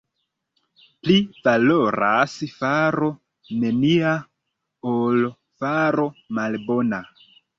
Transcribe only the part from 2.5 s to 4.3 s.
faro nenia,